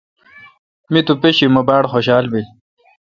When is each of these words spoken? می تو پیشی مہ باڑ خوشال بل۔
می 0.91 0.99
تو 1.05 1.13
پیشی 1.21 1.47
مہ 1.53 1.61
باڑ 1.67 1.83
خوشال 1.91 2.25
بل۔ 2.31 2.45